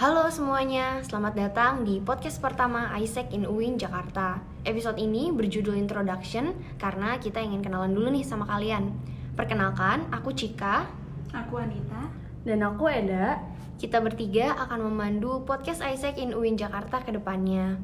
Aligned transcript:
Halo 0.00 0.32
semuanya, 0.32 1.04
selamat 1.04 1.36
datang 1.36 1.84
di 1.84 2.00
podcast 2.00 2.40
pertama 2.40 2.88
ISEC 2.96 3.36
in 3.36 3.44
UIN 3.44 3.76
Jakarta. 3.76 4.40
Episode 4.64 4.96
ini 4.96 5.28
berjudul 5.28 5.76
Introduction 5.76 6.56
karena 6.80 7.20
kita 7.20 7.36
ingin 7.36 7.60
kenalan 7.60 7.92
dulu 7.92 8.08
nih 8.08 8.24
sama 8.24 8.48
kalian. 8.48 8.96
Perkenalkan, 9.36 10.08
aku 10.08 10.32
Cika. 10.32 10.88
Aku 11.36 11.60
Anita. 11.60 12.08
Dan 12.48 12.64
aku 12.64 12.88
Eda. 12.88 13.44
Kita 13.76 14.00
bertiga 14.00 14.56
akan 14.64 14.88
memandu 14.88 15.44
podcast 15.44 15.84
ISEC 15.84 16.16
in 16.16 16.32
UIN 16.32 16.56
Jakarta 16.56 17.04
ke 17.04 17.12
depannya. 17.12 17.76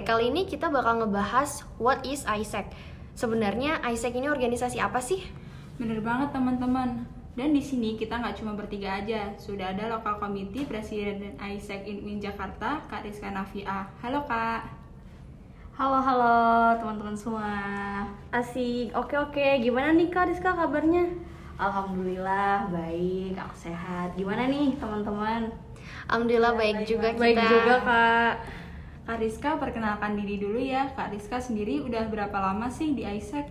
Oke, 0.00 0.16
kali 0.16 0.32
ini 0.32 0.48
kita 0.48 0.72
bakal 0.72 1.04
ngebahas 1.04 1.60
what 1.76 2.00
is 2.08 2.24
ISEC. 2.24 2.72
Sebenarnya 3.12 3.84
ISEC 3.84 4.16
ini 4.16 4.32
organisasi 4.32 4.80
apa 4.80 4.96
sih? 4.96 5.20
Bener 5.76 6.00
banget 6.00 6.32
teman-teman. 6.32 7.04
Dan 7.36 7.52
di 7.52 7.60
sini 7.60 8.00
kita 8.00 8.16
nggak 8.16 8.40
cuma 8.40 8.56
bertiga 8.56 8.96
aja, 8.96 9.28
sudah 9.36 9.76
ada 9.76 9.92
lokal 9.92 10.16
komite 10.16 10.64
presiden 10.64 11.20
dan 11.20 11.36
ISEC 11.36 11.84
in 11.84 12.00
Win 12.00 12.16
Jakarta, 12.16 12.80
Kak 12.88 13.04
Rizka 13.04 13.28
Navia. 13.28 13.92
Halo 14.00 14.24
Kak. 14.24 14.72
Halo 15.76 16.00
halo 16.00 16.80
teman-teman 16.80 17.12
semua. 17.12 17.52
Asik. 18.32 18.96
Oke 18.96 19.20
oke. 19.20 19.60
Gimana 19.60 19.92
nih 19.92 20.08
Kak 20.08 20.32
Rizka 20.32 20.56
kabarnya? 20.56 21.12
Alhamdulillah 21.60 22.72
baik, 22.72 23.36
aku 23.36 23.68
sehat. 23.68 24.16
Gimana 24.16 24.48
nih 24.48 24.80
teman-teman? 24.80 25.52
Alhamdulillah 26.08 26.56
baik, 26.56 26.88
juga 26.88 27.12
kita. 27.12 27.20
Baik 27.20 27.36
juga 27.44 27.74
kak. 27.84 28.34
Kak 29.10 29.18
Rizka 29.18 29.58
perkenalkan 29.58 30.14
diri 30.14 30.38
dulu 30.38 30.62
ya. 30.62 30.86
Kak 30.94 31.10
Rizka 31.10 31.42
sendiri 31.42 31.82
udah 31.82 32.06
berapa 32.06 32.30
lama 32.30 32.70
sih 32.70 32.94
di 32.94 33.02
ISEC? 33.02 33.42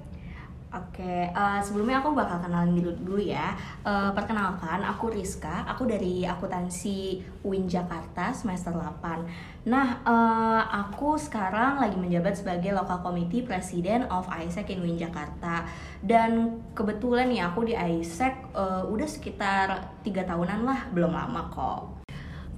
Oke, 0.72 1.28
eh, 1.28 1.59
sebelumnya 1.59 2.00
aku 2.00 2.16
bakal 2.16 2.39
kenalin 2.39 2.80
dulu 2.80 2.95
dulu 3.03 3.20
ya. 3.20 3.52
Eh, 3.84 4.11
perkenalkan, 4.16 4.80
aku 4.88 5.11
Rizka. 5.11 5.67
Aku 5.67 5.84
dari 5.84 6.23
akuntansi 6.23 7.19
UIN 7.44 7.67
Jakarta 7.67 8.31
semester 8.31 8.72
8. 8.72 9.28
Nah, 9.67 10.00
eh, 10.00 10.64
aku 10.80 11.19
sekarang 11.19 11.84
lagi 11.84 12.00
menjabat 12.00 12.39
sebagai 12.39 12.72
local 12.72 13.03
committee 13.03 13.44
president 13.44 14.08
of 14.08 14.31
ISEC 14.31 14.80
in 14.80 14.80
UIN 14.80 14.95
Jakarta. 14.95 15.67
Dan 16.00 16.64
kebetulan 16.72 17.28
nih 17.28 17.44
aku 17.44 17.67
di 17.67 17.75
ISEC 17.75 18.56
eh, 18.56 18.84
udah 18.88 19.09
sekitar 19.12 19.91
tiga 20.08 20.23
tahunan 20.23 20.64
lah, 20.64 20.88
belum 20.95 21.12
lama 21.12 21.52
kok. 21.52 21.98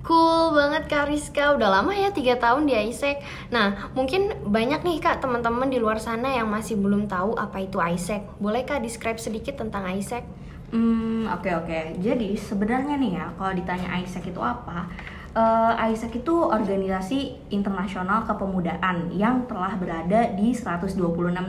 Cool 0.02 0.58
banget 0.58 0.90
Kak 0.90 1.14
Rizka, 1.14 1.54
udah 1.54 1.70
lama 1.82 1.94
ya 1.94 2.10
3 2.10 2.42
tahun 2.42 2.66
di 2.66 2.74
ISEC 2.74 3.22
Nah 3.54 3.94
mungkin 3.94 4.34
banyak 4.50 4.82
nih 4.82 4.98
Kak 4.98 5.22
teman-teman 5.22 5.70
di 5.70 5.78
luar 5.78 6.02
sana 6.02 6.34
yang 6.34 6.50
masih 6.50 6.78
belum 6.82 7.06
tahu 7.06 7.38
apa 7.38 7.62
itu 7.62 7.78
ISEC 7.78 8.26
Boleh 8.42 8.66
Kak 8.66 8.82
describe 8.82 9.22
sedikit 9.22 9.62
tentang 9.62 9.86
ISEC? 9.94 10.26
Hmm, 10.72 11.28
oke 11.28 11.52
oke. 11.52 12.00
Jadi 12.00 12.40
sebenarnya 12.40 12.96
nih 12.96 13.12
ya, 13.20 13.26
kalau 13.36 13.52
ditanya 13.52 13.92
ISEC 14.00 14.32
itu 14.32 14.40
apa? 14.40 14.88
Eh, 15.32 15.74
ISEC 15.96 16.28
itu 16.28 16.36
organisasi 16.44 17.48
internasional 17.56 18.28
kepemudaan 18.28 19.16
yang 19.16 19.48
telah 19.48 19.80
berada 19.80 20.28
di 20.36 20.52
126 20.52 21.00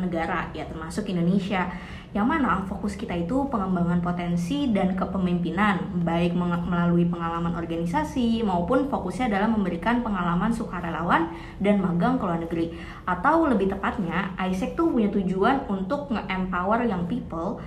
negara, 0.07 0.47
ya 0.55 0.63
termasuk 0.71 1.11
Indonesia. 1.11 1.67
Yang 2.15 2.27
mana 2.31 2.63
fokus 2.71 2.95
kita 2.95 3.11
itu 3.19 3.51
pengembangan 3.51 3.99
potensi 3.99 4.71
dan 4.71 4.95
kepemimpinan, 4.95 5.99
baik 6.07 6.31
melalui 6.39 7.11
pengalaman 7.11 7.59
organisasi 7.59 8.47
maupun 8.47 8.87
fokusnya 8.87 9.35
adalah 9.35 9.51
memberikan 9.51 10.07
pengalaman 10.07 10.55
sukarelawan 10.55 11.35
dan 11.59 11.83
magang 11.83 12.23
ke 12.23 12.23
luar 12.23 12.39
negeri. 12.39 12.79
Atau 13.03 13.51
lebih 13.51 13.75
tepatnya, 13.75 14.31
ISEC 14.39 14.79
tuh 14.79 14.95
punya 14.95 15.11
tujuan 15.11 15.67
untuk 15.67 16.07
nge-empower 16.07 16.87
young 16.87 17.11
people 17.11 17.59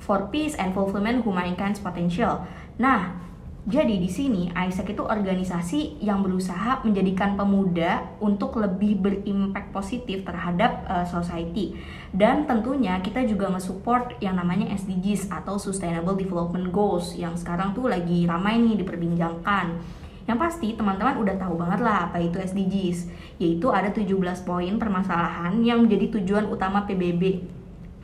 for 0.00 0.32
peace 0.32 0.56
and 0.56 0.72
fulfillment 0.72 1.20
humankind's 1.20 1.84
potential. 1.84 2.48
Nah, 2.80 3.27
jadi 3.68 4.00
di 4.00 4.08
sini 4.08 4.48
ISEC 4.48 4.96
itu 4.96 5.04
organisasi 5.04 6.00
yang 6.00 6.24
berusaha 6.24 6.80
menjadikan 6.88 7.36
pemuda 7.36 8.16
untuk 8.16 8.56
lebih 8.56 8.96
berimpact 8.96 9.76
positif 9.76 10.24
terhadap 10.24 10.88
uh, 10.88 11.04
society. 11.04 11.76
Dan 12.08 12.48
tentunya 12.48 12.96
kita 13.04 13.28
juga 13.28 13.52
nge-support 13.52 14.24
yang 14.24 14.40
namanya 14.40 14.72
SDGs 14.72 15.28
atau 15.28 15.60
Sustainable 15.60 16.16
Development 16.16 16.72
Goals 16.72 17.12
yang 17.12 17.36
sekarang 17.36 17.76
tuh 17.76 17.92
lagi 17.92 18.24
ramai 18.24 18.56
nih 18.56 18.80
diperbincangkan. 18.80 19.76
Yang 20.24 20.38
pasti 20.40 20.72
teman-teman 20.72 21.20
udah 21.20 21.36
tahu 21.36 21.60
banget 21.60 21.84
lah 21.84 22.08
apa 22.08 22.24
itu 22.24 22.40
SDGs, 22.40 23.12
yaitu 23.36 23.68
ada 23.68 23.92
17 23.92 24.08
poin 24.48 24.80
permasalahan 24.80 25.60
yang 25.60 25.84
menjadi 25.84 26.16
tujuan 26.16 26.48
utama 26.48 26.88
PBB 26.88 27.44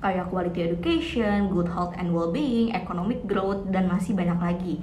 kayak 0.05 0.29
quality 0.29 0.69
education, 0.69 1.49
good 1.49 1.73
health 1.73 1.97
and 1.97 2.13
well-being, 2.13 2.77
economic 2.77 3.25
growth, 3.25 3.65
dan 3.73 3.89
masih 3.89 4.13
banyak 4.13 4.37
lagi. 4.37 4.77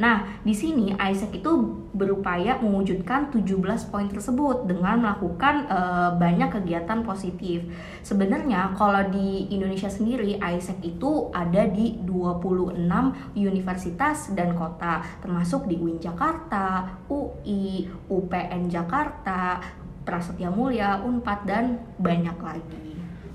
Nah, 0.00 0.40
di 0.40 0.56
sini 0.56 0.96
ISEC 0.96 1.44
itu 1.44 1.52
berupaya 1.92 2.56
mewujudkan 2.56 3.28
17 3.28 3.92
poin 3.92 4.08
tersebut 4.08 4.64
dengan 4.64 5.04
melakukan 5.04 5.68
eh, 5.68 6.10
banyak 6.16 6.48
kegiatan 6.48 7.04
positif. 7.04 7.68
Sebenarnya 8.00 8.72
kalau 8.72 9.04
di 9.12 9.52
Indonesia 9.52 9.92
sendiri 9.92 10.40
ISEC 10.40 10.80
itu 10.96 11.28
ada 11.36 11.68
di 11.68 12.00
26 12.00 12.88
universitas 13.36 14.32
dan 14.32 14.56
kota, 14.56 15.04
termasuk 15.20 15.68
di 15.68 15.76
UIN 15.76 16.00
Jakarta, 16.00 16.96
UI, 17.12 17.84
UPN 18.08 18.72
Jakarta, 18.72 19.60
Prasetya 20.02 20.50
Mulia, 20.50 20.98
Unpad 21.04 21.40
dan 21.46 21.78
banyak 22.00 22.38
lagi. 22.42 22.91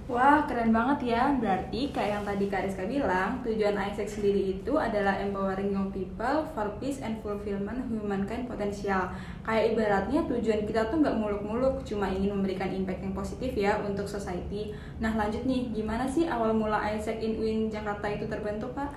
Wah, 0.07 0.47
keren 0.47 0.71
banget 0.71 1.11
ya. 1.11 1.35
Berarti 1.35 1.91
kayak 1.91 2.11
yang 2.15 2.23
tadi 2.23 2.47
Kak 2.47 2.63
Rizka 2.63 2.87
bilang, 2.87 3.43
tujuan 3.43 3.75
ISEC 3.75 4.07
sendiri 4.07 4.55
itu 4.55 4.79
adalah 4.79 5.19
empowering 5.19 5.75
young 5.75 5.91
people 5.91 6.47
for 6.55 6.79
peace 6.79 7.03
and 7.03 7.19
fulfillment 7.19 7.91
humankind 7.91 8.47
potential. 8.47 9.11
Kayak 9.43 9.75
ibaratnya 9.75 10.23
tujuan 10.31 10.63
kita 10.63 10.87
tuh 10.87 11.03
nggak 11.03 11.19
muluk-muluk, 11.19 11.83
cuma 11.83 12.07
ingin 12.07 12.39
memberikan 12.39 12.71
impact 12.71 13.03
yang 13.03 13.11
positif 13.11 13.51
ya 13.51 13.83
untuk 13.83 14.07
society. 14.07 14.71
Nah 15.03 15.11
lanjut 15.11 15.43
nih, 15.43 15.75
gimana 15.75 16.07
sih 16.07 16.23
awal 16.23 16.55
mula 16.55 16.79
ISEC 16.87 17.19
in 17.19 17.35
UIN 17.43 17.59
Jakarta 17.67 18.07
itu 18.07 18.31
terbentuk 18.31 18.71
Kak? 18.79 18.95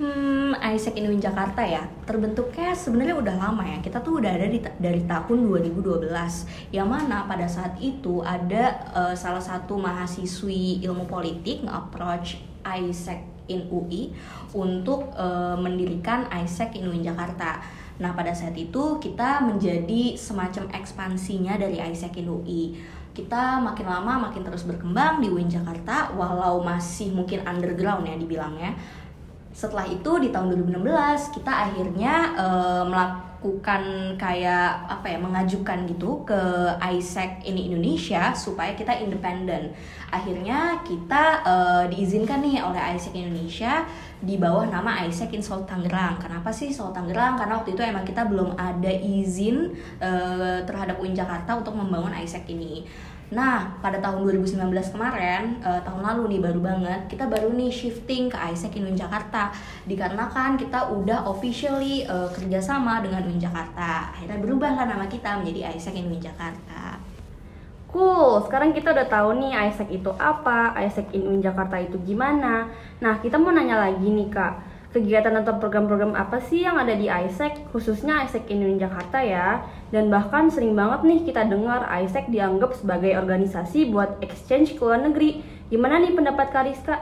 Hmm, 0.00 0.56
ISEC 0.56 0.96
in 0.96 1.12
Win 1.12 1.20
Jakarta 1.20 1.60
ya 1.60 1.84
terbentuknya 2.08 2.72
sebenarnya 2.72 3.20
udah 3.20 3.36
lama 3.36 3.60
ya. 3.68 3.84
Kita 3.84 4.00
tuh 4.00 4.16
udah 4.16 4.32
ada 4.32 4.48
di, 4.48 4.56
dari 4.80 5.04
tahun 5.04 5.44
2012. 5.44 6.08
Yang 6.72 6.88
mana 6.88 7.28
pada 7.28 7.44
saat 7.44 7.76
itu 7.76 8.24
ada 8.24 8.80
eh, 8.96 9.12
salah 9.12 9.44
satu 9.44 9.76
mahasiswi 9.76 10.80
ilmu 10.88 11.04
politik 11.04 11.68
nge-approach 11.68 12.40
ISEC 12.64 13.52
in 13.52 13.68
UI 13.68 14.16
untuk 14.56 15.12
eh, 15.20 15.56
mendirikan 15.60 16.32
ISEC 16.32 16.80
in 16.80 16.88
Win 16.88 17.04
Jakarta. 17.04 17.60
Nah, 18.00 18.16
pada 18.16 18.32
saat 18.32 18.56
itu 18.56 18.96
kita 19.04 19.44
menjadi 19.44 20.16
semacam 20.16 20.80
ekspansinya 20.80 21.60
dari 21.60 21.76
ISEC 21.76 22.24
in 22.24 22.32
UI 22.32 22.62
kita 23.10 23.58
makin 23.58 23.90
lama 23.90 24.30
makin 24.30 24.46
terus 24.46 24.62
berkembang 24.62 25.18
di 25.18 25.26
UIN 25.26 25.50
Jakarta 25.50 26.14
walau 26.14 26.62
masih 26.62 27.10
mungkin 27.10 27.42
underground 27.42 28.06
ya 28.06 28.14
dibilangnya 28.14 28.78
setelah 29.50 29.82
itu 29.86 30.22
di 30.22 30.30
tahun 30.30 30.54
2016 30.54 31.34
kita 31.34 31.52
akhirnya 31.52 32.14
eh, 32.38 32.84
melakukan 32.86 34.14
kayak 34.14 34.86
apa 34.86 35.06
ya 35.10 35.18
mengajukan 35.18 35.90
gitu 35.90 36.22
ke 36.22 36.40
ISEC 36.78 37.42
ini 37.42 37.66
Indonesia 37.72 38.30
supaya 38.30 38.78
kita 38.78 38.94
independen. 39.02 39.74
Akhirnya 40.14 40.78
kita 40.86 41.42
eh, 41.42 41.84
diizinkan 41.90 42.46
nih 42.46 42.62
oleh 42.62 42.78
ISEC 42.94 43.14
Indonesia 43.18 43.82
di 44.22 44.38
bawah 44.38 44.70
nama 44.70 45.02
ISEC 45.08 45.34
in 45.34 45.42
Seoul 45.42 45.66
Tangerang. 45.66 46.22
Kenapa 46.22 46.54
sih 46.54 46.70
Seoul 46.70 46.94
Tangerang? 46.94 47.34
Karena 47.34 47.58
waktu 47.58 47.74
itu 47.74 47.82
emang 47.82 48.06
kita 48.06 48.30
belum 48.30 48.54
ada 48.54 48.92
izin 48.92 49.74
eh, 49.98 50.62
terhadap 50.62 51.02
UIN 51.02 51.16
Jakarta 51.16 51.58
untuk 51.58 51.74
membangun 51.74 52.14
ISEC 52.22 52.46
ini 52.54 52.86
Nah, 53.30 53.78
pada 53.78 54.02
tahun 54.02 54.26
2019 54.26 54.90
kemarin, 54.90 55.62
eh, 55.62 55.80
tahun 55.86 56.02
lalu 56.02 56.34
nih 56.34 56.40
baru 56.50 56.60
banget, 56.60 57.00
kita 57.06 57.30
baru 57.30 57.54
nih 57.54 57.70
shifting 57.70 58.26
ke 58.26 58.34
ISEC 58.34 58.82
in 58.82 58.90
UIN 58.90 58.98
Jakarta. 58.98 59.54
Dikarenakan 59.86 60.58
kita 60.58 60.90
udah 60.90 61.30
officially 61.30 62.02
eh, 62.02 62.28
kerjasama 62.34 62.98
dengan 62.98 63.22
UIN 63.30 63.38
Jakarta. 63.38 64.10
Akhirnya 64.10 64.42
berubahlah 64.42 64.82
nama 64.82 65.06
kita 65.06 65.38
menjadi 65.38 65.70
ISEC 65.78 65.94
in 66.02 66.10
UIN 66.10 66.18
Jakarta. 66.18 66.98
Cool, 67.90 68.42
sekarang 68.46 68.70
kita 68.74 68.94
udah 68.94 69.06
tahu 69.06 69.38
nih 69.38 69.50
ISEC 69.70 70.02
itu 70.02 70.10
apa, 70.18 70.74
ISEC 70.82 71.14
in 71.14 71.38
Jakarta 71.38 71.78
itu 71.78 71.98
gimana. 72.02 72.66
Nah, 72.98 73.18
kita 73.22 73.38
mau 73.38 73.54
nanya 73.54 73.78
lagi 73.78 74.06
nih 74.10 74.30
kak, 74.30 74.54
kegiatan 74.90 75.30
atau 75.38 75.54
program-program 75.62 76.18
apa 76.18 76.42
sih 76.42 76.66
yang 76.66 76.74
ada 76.74 76.94
di 76.98 77.06
ISEC, 77.06 77.70
khususnya 77.70 78.26
ISEC 78.26 78.50
in 78.50 78.66
UIN 78.66 78.78
Jakarta 78.82 79.22
ya. 79.22 79.62
Dan 79.94 80.10
bahkan 80.10 80.50
sering 80.50 80.74
banget 80.74 81.06
nih 81.06 81.20
kita 81.26 81.46
dengar 81.46 81.86
ISEC 82.02 82.26
dianggap 82.30 82.74
sebagai 82.74 83.14
organisasi 83.14 83.90
buat 83.90 84.18
exchange 84.22 84.74
ke 84.74 84.82
luar 84.82 85.02
negeri. 85.02 85.42
Gimana 85.70 86.02
nih 86.02 86.14
pendapat 86.14 86.46
Kak 86.50 86.64
Rizka? 86.66 86.96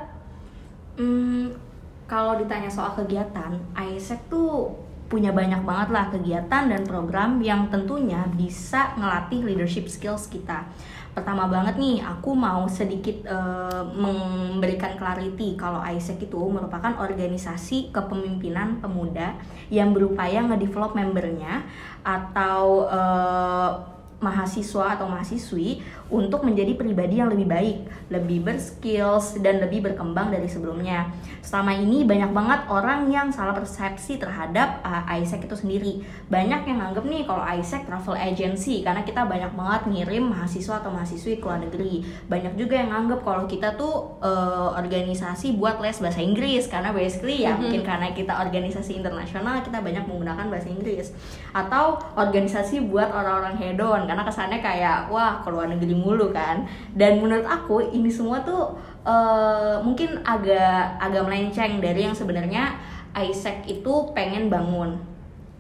Hmm, 1.01 1.57
kalau 2.05 2.37
ditanya 2.37 2.69
soal 2.69 2.93
kegiatan, 2.93 3.57
ISEC 3.73 4.21
tuh 4.29 4.88
punya 5.09 5.33
banyak 5.33 5.65
banget 5.65 5.89
lah 5.89 6.13
kegiatan 6.13 6.69
dan 6.69 6.83
program 6.85 7.41
yang 7.41 7.73
tentunya 7.73 8.29
bisa 8.37 8.93
ngelatih 9.01 9.41
leadership 9.41 9.89
skills 9.89 10.29
kita. 10.29 10.69
Pertama 11.17 11.51
banget 11.51 11.81
nih, 11.81 11.99
aku 12.05 12.37
mau 12.37 12.69
sedikit 12.71 13.27
uh, 13.27 13.83
memberikan 13.91 14.95
clarity 14.95 15.59
kalau 15.59 15.83
ISEC 15.83 16.31
itu 16.31 16.39
merupakan 16.39 16.95
organisasi 17.01 17.91
kepemimpinan 17.91 18.79
pemuda 18.79 19.35
yang 19.73 19.91
berupaya 19.91 20.45
ngedevelop 20.47 20.95
membernya 20.95 21.67
atau 22.07 22.87
uh, 22.87 23.99
mahasiswa 24.19 24.99
atau 24.99 25.07
mahasiswi 25.07 25.83
untuk 26.09 26.41
menjadi 26.41 26.73
pribadi 26.73 27.21
yang 27.21 27.29
lebih 27.29 27.45
baik, 27.45 27.77
lebih 28.09 28.41
berskills 28.41 29.37
dan 29.45 29.61
lebih 29.61 29.85
berkembang 29.85 30.33
dari 30.33 30.49
sebelumnya. 30.49 31.13
Selama 31.45 31.77
ini 31.77 32.05
banyak 32.05 32.33
banget 32.33 32.61
orang 32.73 33.13
yang 33.13 33.29
salah 33.29 33.53
persepsi 33.53 34.17
terhadap 34.17 34.81
uh, 34.85 35.05
ISEC 35.21 35.45
itu 35.45 35.57
sendiri. 35.57 35.93
Banyak 36.33 36.65
yang 36.65 36.81
nganggep 36.81 37.05
nih 37.05 37.23
kalau 37.29 37.45
ISEC 37.45 37.85
travel 37.85 38.17
agency 38.17 38.81
karena 38.81 39.05
kita 39.05 39.29
banyak 39.29 39.53
banget 39.53 39.83
ngirim 39.89 40.33
mahasiswa 40.33 40.81
atau 40.81 40.89
mahasiswi 40.93 41.41
ke 41.41 41.45
luar 41.45 41.61
negeri. 41.61 42.05
Banyak 42.29 42.57
juga 42.57 42.81
yang 42.81 42.91
nganggep 42.93 43.21
kalau 43.21 43.45
kita 43.45 43.77
tuh 43.77 44.17
uh, 44.25 44.73
organisasi 44.81 45.61
buat 45.61 45.81
les 45.85 46.01
bahasa 46.01 46.21
Inggris 46.25 46.65
karena 46.73 46.93
basically 46.97 47.45
ya 47.45 47.53
mm 47.53 47.53
-hmm. 47.53 47.61
mungkin 47.61 47.83
karena 47.85 48.09
kita 48.17 48.33
organisasi 48.33 48.97
internasional 48.97 49.61
kita 49.61 49.85
banyak 49.85 50.05
menggunakan 50.09 50.47
bahasa 50.49 50.69
Inggris 50.73 51.13
atau 51.53 52.01
organisasi 52.17 52.89
buat 52.89 53.13
orang-orang 53.13 53.61
hedon 53.61 54.09
karena 54.09 54.23
kesannya 54.25 54.61
kayak 54.65 55.13
wah 55.13 55.45
ke 55.45 55.49
luar 55.53 55.69
negeri 55.69 55.98
mulu 55.99 56.31
kan. 56.31 56.65
Dan 56.95 57.19
menurut 57.19 57.45
aku 57.45 57.83
ini 57.91 58.09
semua 58.09 58.41
tuh 58.47 58.79
uh, 59.03 59.83
mungkin 59.83 60.23
agak 60.23 60.99
agak 61.03 61.23
melenceng 61.27 61.83
dari 61.83 62.07
yang 62.07 62.15
sebenarnya 62.15 62.79
ISEC 63.13 63.67
itu 63.67 63.93
pengen 64.15 64.47
bangun. 64.47 64.99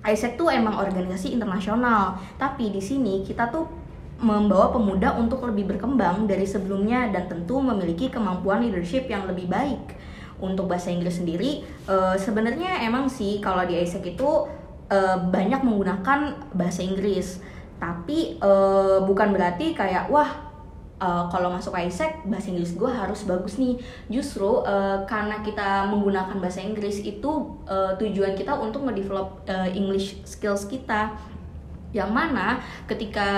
ISEC 0.06 0.38
tuh 0.38 0.48
emang 0.48 0.78
organisasi 0.78 1.34
internasional. 1.34 2.16
Tapi 2.38 2.70
di 2.70 2.78
sini 2.78 3.26
kita 3.26 3.50
tuh 3.50 3.66
membawa 4.18 4.74
pemuda 4.74 5.14
untuk 5.14 5.46
lebih 5.46 5.70
berkembang 5.74 6.26
dari 6.26 6.42
sebelumnya 6.42 7.06
dan 7.14 7.30
tentu 7.30 7.62
memiliki 7.62 8.10
kemampuan 8.10 8.62
leadership 8.66 9.06
yang 9.06 9.26
lebih 9.30 9.46
baik. 9.46 9.94
Untuk 10.38 10.70
bahasa 10.70 10.94
Inggris 10.94 11.18
sendiri 11.18 11.66
uh, 11.90 12.14
sebenarnya 12.14 12.86
emang 12.86 13.10
sih 13.10 13.42
kalau 13.42 13.66
di 13.66 13.74
ISEC 13.74 14.14
itu 14.14 14.46
uh, 14.86 15.16
banyak 15.18 15.66
menggunakan 15.66 16.50
bahasa 16.54 16.86
Inggris 16.86 17.42
tapi 17.78 18.36
uh, 18.42 19.02
bukan 19.06 19.30
berarti 19.30 19.72
kayak 19.72 20.10
wah 20.10 20.48
uh, 20.98 21.24
kalau 21.30 21.48
masuk 21.54 21.74
ISEC 21.74 22.26
bahasa 22.26 22.50
Inggris 22.50 22.74
gue 22.74 22.90
harus 22.90 23.24
bagus 23.24 23.56
nih. 23.56 23.78
Justru 24.10 24.62
uh, 24.66 25.06
karena 25.06 25.40
kita 25.40 25.86
menggunakan 25.88 26.36
bahasa 26.42 26.60
Inggris 26.60 27.00
itu 27.02 27.58
uh, 27.64 27.94
tujuan 27.96 28.34
kita 28.34 28.58
untuk 28.58 28.84
ngedevelop 28.84 29.46
uh, 29.48 29.70
English 29.70 30.18
skills 30.26 30.66
kita. 30.66 31.14
Yang 31.94 32.10
mana 32.12 32.60
ketika 32.84 33.30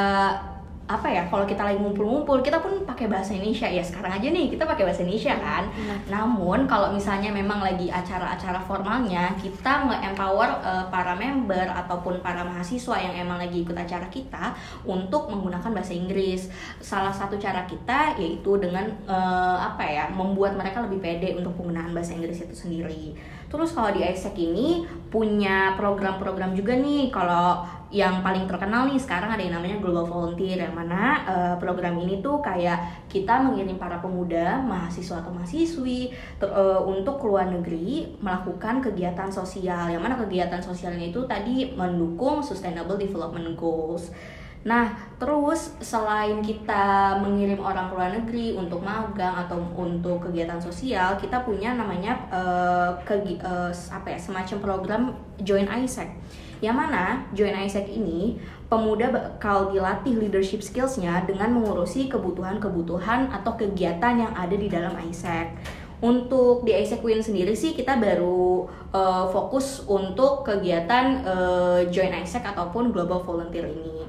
apa 0.90 1.06
ya 1.06 1.22
kalau 1.30 1.46
kita 1.46 1.62
lagi 1.62 1.78
ngumpul-ngumpul 1.78 2.42
kita 2.42 2.58
pun 2.58 2.82
pakai 2.82 3.06
bahasa 3.06 3.30
Indonesia. 3.38 3.70
Ya 3.70 3.78
sekarang 3.78 4.18
aja 4.18 4.26
nih 4.26 4.50
kita 4.50 4.66
pakai 4.66 4.82
bahasa 4.82 5.06
Indonesia 5.06 5.38
kan. 5.38 5.70
hmm. 5.70 6.10
namun 6.10 6.66
kalau 6.66 6.90
misalnya 6.90 7.30
memang 7.30 7.62
lagi 7.62 7.86
acara-acara 7.86 8.58
formalnya 8.66 9.30
kita 9.38 9.86
nge-empower 9.86 10.50
uh, 10.66 10.84
para 10.90 11.14
member 11.14 11.70
ataupun 11.70 12.18
para 12.18 12.42
mahasiswa 12.42 12.98
yang 12.98 13.14
emang 13.22 13.38
lagi 13.38 13.62
ikut 13.62 13.76
acara 13.78 14.10
kita 14.10 14.58
untuk 14.82 15.30
menggunakan 15.30 15.70
bahasa 15.70 15.94
Inggris. 15.94 16.50
Salah 16.82 17.14
satu 17.14 17.38
cara 17.38 17.62
kita 17.70 18.18
yaitu 18.18 18.58
dengan 18.58 18.90
uh, 19.06 19.58
apa 19.62 19.86
ya 19.86 20.04
membuat 20.10 20.58
mereka 20.58 20.82
lebih 20.82 20.98
pede 20.98 21.38
untuk 21.38 21.54
penggunaan 21.54 21.94
bahasa 21.94 22.18
Inggris 22.18 22.42
itu 22.42 22.54
sendiri 22.56 23.14
terus 23.50 23.74
kalau 23.74 23.90
di 23.90 24.06
ISEC 24.06 24.32
ini 24.38 24.86
punya 25.10 25.74
program-program 25.74 26.54
juga 26.54 26.78
nih 26.78 27.10
kalau 27.10 27.66
yang 27.90 28.22
paling 28.22 28.46
terkenal 28.46 28.86
nih 28.86 29.02
sekarang 29.02 29.34
ada 29.34 29.42
yang 29.42 29.58
namanya 29.58 29.82
Global 29.82 30.06
Volunteer 30.06 30.62
yang 30.62 30.78
mana 30.78 31.26
uh, 31.26 31.54
program 31.58 31.98
ini 31.98 32.22
tuh 32.22 32.38
kayak 32.38 33.10
kita 33.10 33.42
mengirim 33.42 33.74
para 33.74 33.98
pemuda, 33.98 34.62
mahasiswa 34.62 35.18
atau 35.18 35.34
mahasiswi 35.34 36.14
ter, 36.38 36.46
uh, 36.46 36.86
untuk 36.86 37.18
ke 37.18 37.26
luar 37.26 37.50
negeri 37.50 38.14
melakukan 38.22 38.78
kegiatan 38.78 39.26
sosial 39.34 39.90
yang 39.90 39.98
mana 39.98 40.14
kegiatan 40.14 40.62
sosialnya 40.62 41.10
itu 41.10 41.26
tadi 41.26 41.74
mendukung 41.74 42.38
Sustainable 42.46 42.94
Development 42.94 43.58
Goals. 43.58 44.14
Nah, 44.60 44.92
terus 45.16 45.72
selain 45.80 46.44
kita 46.44 47.16
mengirim 47.24 47.56
orang 47.64 47.88
ke 47.88 47.94
luar 47.96 48.12
negeri 48.12 48.46
untuk 48.52 48.84
magang 48.84 49.32
atau 49.48 49.56
untuk 49.72 50.28
kegiatan 50.28 50.60
sosial, 50.60 51.16
kita 51.16 51.40
punya 51.48 51.72
namanya 51.72 52.12
uh, 52.28 52.92
ke, 53.08 53.40
uh, 53.40 53.72
apa 53.72 54.08
ya 54.12 54.18
semacam 54.20 54.56
program 54.60 55.02
Join 55.40 55.64
ISEC 55.64 56.12
yang 56.60 56.76
mana 56.76 57.24
Join 57.32 57.56
Isaac 57.56 57.88
ini 57.88 58.36
pemuda 58.68 59.08
bakal 59.08 59.72
dilatih 59.72 60.20
leadership 60.20 60.60
skillsnya 60.60 61.24
dengan 61.24 61.56
mengurusi 61.56 62.06
kebutuhan-kebutuhan 62.12 63.32
atau 63.32 63.56
kegiatan 63.56 64.20
yang 64.20 64.32
ada 64.36 64.54
di 64.54 64.68
dalam 64.68 64.92
Isaac. 65.08 65.56
Untuk 66.00 66.64
di 66.64 66.72
Isaac 66.72 67.04
Win 67.04 67.20
sendiri 67.20 67.52
sih 67.52 67.76
kita 67.76 68.00
baru 68.00 68.68
uh, 68.92 69.28
fokus 69.28 69.84
untuk 69.84 70.48
kegiatan 70.48 71.24
uh, 71.24 71.80
Join 71.92 72.12
Isaac 72.12 72.44
ataupun 72.44 72.92
Global 72.92 73.20
Volunteer 73.24 73.68
ini. 73.68 74.00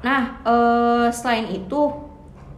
Nah, 0.00 0.40
uh, 0.48 1.06
selain 1.12 1.52
itu 1.52 1.92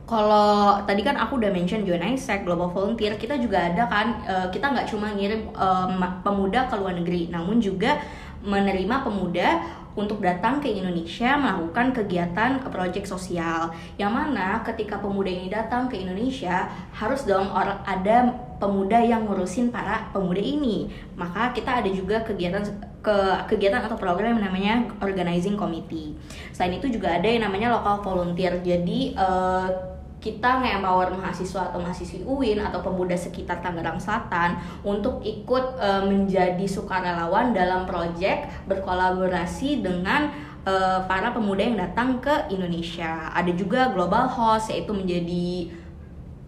kalau 0.06 0.82
tadi 0.84 1.02
kan 1.02 1.16
aku 1.18 1.40
udah 1.40 1.50
mention 1.50 1.82
Join 1.82 2.02
Isaac, 2.02 2.46
Global 2.46 2.70
Volunteer, 2.70 3.16
kita 3.18 3.38
juga 3.38 3.66
ada 3.70 3.88
kan, 3.88 4.22
uh, 4.26 4.46
kita 4.52 4.70
nggak 4.70 4.86
cuma 4.90 5.10
ngirim 5.14 5.50
uh, 5.54 5.88
pemuda 6.22 6.70
ke 6.70 6.74
luar 6.78 6.94
negeri, 6.98 7.32
namun 7.32 7.58
juga 7.62 7.98
menerima 8.42 9.06
pemuda 9.06 9.62
untuk 9.92 10.24
datang 10.24 10.56
ke 10.56 10.72
Indonesia 10.72 11.36
melakukan 11.36 11.92
kegiatan 11.92 12.64
proyek 12.72 13.04
sosial. 13.04 13.72
Yang 14.00 14.12
mana 14.12 14.64
ketika 14.64 14.96
pemuda 14.96 15.28
ini 15.28 15.52
datang 15.52 15.86
ke 15.86 16.00
Indonesia 16.00 16.68
harus 16.96 17.28
dong 17.28 17.52
ada 17.84 18.32
pemuda 18.56 18.98
yang 19.04 19.28
ngurusin 19.28 19.68
para 19.68 20.08
pemuda 20.10 20.40
ini. 20.40 20.88
Maka 21.12 21.52
kita 21.52 21.84
ada 21.84 21.90
juga 21.92 22.24
kegiatan 22.24 22.64
ke 23.02 23.18
kegiatan 23.50 23.82
atau 23.82 23.98
program 23.98 24.38
yang 24.38 24.46
namanya 24.46 24.74
organizing 25.02 25.58
committee 25.58 26.14
selain 26.54 26.78
itu 26.78 26.86
juga 26.86 27.18
ada 27.18 27.26
yang 27.26 27.42
namanya 27.44 27.74
local 27.74 27.98
volunteer 28.00 28.62
jadi 28.62 29.18
uh, 29.18 29.92
kita 30.22 30.62
nge-empower 30.62 31.18
mahasiswa 31.18 31.74
atau 31.74 31.82
mahasiswi 31.82 32.22
UIN 32.22 32.62
atau 32.62 32.78
pemuda 32.78 33.18
sekitar 33.18 33.58
Tangerang 33.58 33.98
Selatan 33.98 34.54
untuk 34.86 35.18
ikut 35.26 35.82
e, 35.82 35.90
menjadi 36.06 36.62
sukarelawan 36.62 37.50
dalam 37.50 37.90
proyek 37.90 38.46
berkolaborasi 38.70 39.82
dengan 39.82 40.30
e, 40.62 40.74
para 41.10 41.34
pemuda 41.34 41.66
yang 41.66 41.74
datang 41.74 42.22
ke 42.22 42.54
Indonesia. 42.54 43.34
Ada 43.34 43.50
juga 43.50 43.90
global 43.90 44.30
host 44.30 44.70
yaitu 44.70 44.94
menjadi 44.94 45.74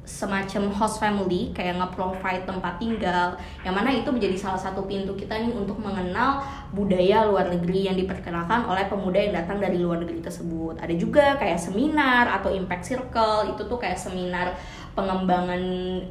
semacam 0.04 0.68
host 0.68 1.00
family 1.00 1.48
kayak 1.56 1.80
nge-provide 1.80 2.44
tempat 2.44 2.76
tinggal 2.76 3.40
yang 3.64 3.72
mana 3.72 3.88
itu 3.88 4.12
menjadi 4.12 4.36
salah 4.36 4.60
satu 4.60 4.84
pintu 4.84 5.16
kita 5.16 5.32
nih 5.40 5.48
untuk 5.56 5.80
mengenal 5.80 6.44
budaya 6.76 7.24
luar 7.24 7.48
negeri 7.48 7.88
yang 7.88 7.96
diperkenalkan 7.96 8.68
oleh 8.68 8.84
pemuda 8.84 9.16
yang 9.16 9.32
datang 9.32 9.64
dari 9.64 9.80
luar 9.80 10.04
negeri 10.04 10.20
tersebut. 10.20 10.76
Ada 10.76 10.94
juga 11.00 11.40
kayak 11.40 11.56
seminar 11.56 12.28
atau 12.36 12.52
impact 12.52 12.84
circle 12.84 13.56
itu 13.56 13.64
tuh 13.64 13.80
kayak 13.80 13.96
seminar 13.96 14.52
pengembangan 14.92 15.62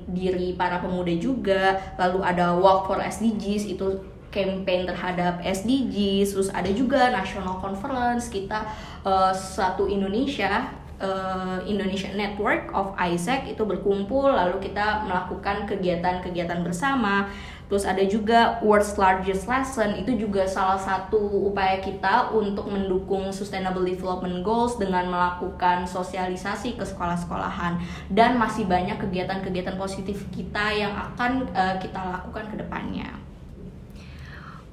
diri 0.09 0.57
para 0.57 0.81
pemuda 0.81 1.13
juga. 1.13 1.77
Lalu 2.01 2.19
ada 2.25 2.57
walk 2.57 2.89
for 2.89 2.97
SDGs 2.97 3.77
itu 3.77 4.13
campaign 4.33 4.89
terhadap 4.89 5.37
SDGs 5.45 6.33
terus 6.33 6.49
ada 6.49 6.73
juga 6.73 7.13
national 7.13 7.61
conference 7.61 8.33
kita 8.33 8.65
uh, 9.05 9.29
satu 9.29 9.85
Indonesia 9.85 10.73
uh, 10.99 11.63
Indonesian 11.65 12.13
Network 12.19 12.69
of 12.75 12.93
Isaac 12.99 13.49
itu 13.49 13.63
berkumpul 13.65 14.29
lalu 14.29 14.59
kita 14.61 15.07
melakukan 15.07 15.65
kegiatan-kegiatan 15.65 16.61
bersama 16.61 17.31
terus 17.71 17.89
ada 17.89 18.03
juga 18.05 18.61
World's 18.61 18.93
Largest 18.99 19.49
Lesson 19.49 19.97
itu 19.97 20.13
juga 20.13 20.45
salah 20.45 20.77
satu 20.77 21.17
upaya 21.49 21.81
kita 21.81 22.29
untuk 22.29 22.69
mendukung 22.69 23.33
Sustainable 23.33 23.87
Development 23.87 24.45
Goals 24.45 24.77
dengan 24.77 25.09
melakukan 25.09 25.89
sosialisasi 25.89 26.77
ke 26.77 26.85
sekolah-sekolahan 26.85 27.81
dan 28.13 28.37
masih 28.37 28.69
banyak 28.69 29.01
kegiatan-kegiatan 29.01 29.79
positif 29.79 30.21
kita 30.29 30.69
yang 30.69 30.93
akan 30.93 31.49
uh, 31.55 31.75
kita 31.81 31.97
lakukan 31.97 32.45
ke 32.53 32.55
depannya. 32.61 33.32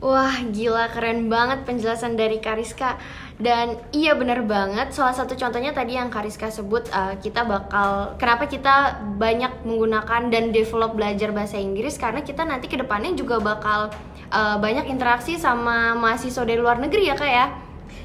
Wah 0.00 0.33
gila 0.49 0.88
keren 0.88 1.28
banget 1.28 1.69
penjelasan 1.69 2.16
dari 2.16 2.40
Kariska. 2.40 2.97
Dan 3.37 3.76
iya 3.92 4.16
bener 4.16 4.49
banget. 4.49 4.97
Salah 4.97 5.12
satu 5.12 5.37
contohnya 5.37 5.76
tadi 5.76 5.97
yang 5.97 6.09
Kariska 6.09 6.49
sebut 6.49 6.88
uh, 6.88 7.21
kita 7.21 7.45
bakal 7.45 8.16
kenapa 8.16 8.49
kita 8.49 8.97
banyak 9.21 9.64
menggunakan 9.69 10.33
dan 10.33 10.57
develop 10.57 10.97
belajar 10.97 11.37
bahasa 11.37 11.61
Inggris? 11.61 12.00
Karena 12.00 12.25
kita 12.25 12.49
nanti 12.49 12.69
ke 12.69 12.80
depannya 12.80 13.12
juga 13.12 13.45
bakal 13.45 13.92
uh, 14.33 14.57
banyak 14.57 14.88
interaksi 14.88 15.37
sama 15.37 15.92
mahasiswa 15.92 16.49
dari 16.49 16.61
luar 16.61 16.80
negeri 16.80 17.12
ya 17.12 17.16
kak 17.16 17.33
ya? 17.33 17.47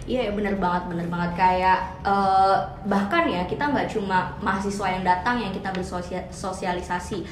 Iya 0.06 0.36
bener 0.38 0.60
banget 0.60 0.92
bener 0.92 1.08
banget. 1.08 1.32
Kayak 1.40 1.80
uh, 2.04 2.60
bahkan 2.86 3.24
ya 3.26 3.48
kita 3.48 3.72
nggak 3.72 3.88
cuma 3.90 4.36
mahasiswa 4.44 5.00
yang 5.00 5.04
datang 5.08 5.40
yang 5.40 5.56
kita 5.56 5.72
bersosialisasi 5.72 7.24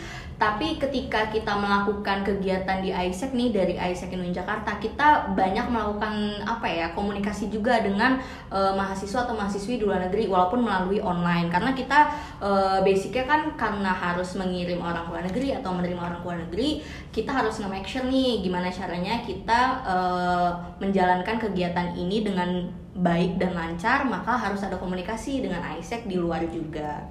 tapi 0.43 0.75
ketika 0.75 1.31
kita 1.31 1.55
melakukan 1.55 2.27
kegiatan 2.27 2.83
di 2.83 2.91
ISEC 2.91 3.31
nih 3.31 3.55
dari 3.55 3.79
ISEC 3.79 4.11
Indonesia 4.11 4.43
Jakarta 4.43 4.75
kita 4.75 5.31
banyak 5.31 5.71
melakukan 5.71 6.43
apa 6.43 6.67
ya 6.67 6.91
komunikasi 6.91 7.47
juga 7.47 7.79
dengan 7.79 8.19
uh, 8.51 8.75
mahasiswa 8.75 9.23
atau 9.23 9.39
mahasiswi 9.39 9.79
di 9.79 9.87
luar 9.87 10.03
negeri 10.03 10.27
walaupun 10.27 10.59
melalui 10.67 10.99
online 10.99 11.47
karena 11.47 11.71
kita 11.71 12.11
uh, 12.43 12.83
basicnya 12.83 13.23
kan 13.23 13.55
karena 13.55 13.95
harus 13.95 14.35
mengirim 14.35 14.83
orang 14.83 15.07
luar 15.07 15.23
negeri 15.23 15.55
atau 15.55 15.71
menerima 15.71 16.01
orang 16.11 16.19
luar 16.27 16.37
negeri 16.43 16.83
kita 17.15 17.31
harus 17.31 17.63
nge-make 17.63 17.87
sure 17.87 18.03
nih 18.03 18.43
gimana 18.43 18.67
caranya 18.67 19.23
kita 19.23 19.59
uh, 19.87 20.49
menjalankan 20.83 21.39
kegiatan 21.39 21.95
ini 21.95 22.19
dengan 22.19 22.67
baik 22.99 23.39
dan 23.39 23.55
lancar 23.55 24.03
maka 24.03 24.35
harus 24.35 24.59
ada 24.59 24.75
komunikasi 24.75 25.39
dengan 25.39 25.63
ISEC 25.79 26.03
di 26.03 26.19
luar 26.19 26.43
juga. 26.51 27.07